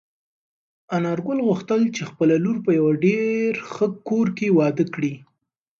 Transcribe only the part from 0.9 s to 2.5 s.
انارګل غوښتل چې خپله